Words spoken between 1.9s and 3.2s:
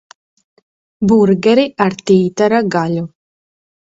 tītara gaļu.